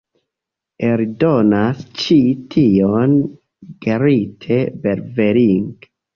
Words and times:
Eldonas 0.85 1.83
ĉi 1.99 2.17
tion 2.55 3.15
Gerrit 3.87 4.51
Berveling. 4.89 5.71